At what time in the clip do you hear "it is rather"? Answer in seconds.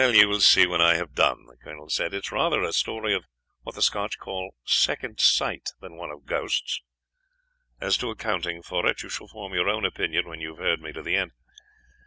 2.15-2.63